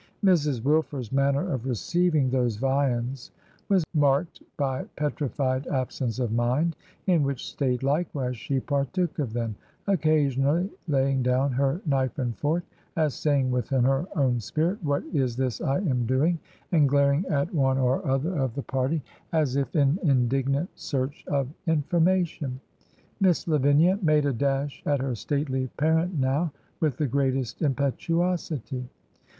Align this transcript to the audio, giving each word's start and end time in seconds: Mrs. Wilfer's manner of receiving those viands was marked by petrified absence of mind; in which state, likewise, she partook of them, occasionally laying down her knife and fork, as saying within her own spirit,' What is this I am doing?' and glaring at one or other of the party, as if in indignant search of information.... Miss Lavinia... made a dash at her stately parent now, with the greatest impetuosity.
Mrs. 0.25 0.63
Wilfer's 0.63 1.11
manner 1.11 1.53
of 1.53 1.67
receiving 1.67 2.31
those 2.31 2.55
viands 2.55 3.29
was 3.69 3.83
marked 3.93 4.41
by 4.57 4.85
petrified 4.95 5.67
absence 5.67 6.17
of 6.17 6.31
mind; 6.31 6.75
in 7.05 7.21
which 7.21 7.45
state, 7.47 7.83
likewise, 7.83 8.35
she 8.35 8.59
partook 8.59 9.19
of 9.19 9.31
them, 9.33 9.55
occasionally 9.85 10.71
laying 10.87 11.21
down 11.21 11.51
her 11.51 11.81
knife 11.85 12.17
and 12.17 12.35
fork, 12.39 12.63
as 12.97 13.13
saying 13.13 13.51
within 13.51 13.83
her 13.83 14.07
own 14.15 14.39
spirit,' 14.39 14.83
What 14.83 15.03
is 15.13 15.37
this 15.37 15.61
I 15.61 15.77
am 15.77 16.07
doing?' 16.07 16.39
and 16.71 16.89
glaring 16.89 17.27
at 17.27 17.53
one 17.53 17.77
or 17.77 18.03
other 18.03 18.35
of 18.39 18.55
the 18.55 18.63
party, 18.63 19.03
as 19.31 19.55
if 19.55 19.75
in 19.75 19.99
indignant 20.01 20.71
search 20.73 21.23
of 21.27 21.47
information.... 21.67 22.59
Miss 23.19 23.47
Lavinia... 23.47 23.99
made 24.01 24.25
a 24.25 24.33
dash 24.33 24.81
at 24.83 24.99
her 24.99 25.13
stately 25.13 25.67
parent 25.77 26.17
now, 26.19 26.51
with 26.79 26.97
the 26.97 27.05
greatest 27.05 27.61
impetuosity. 27.61 28.89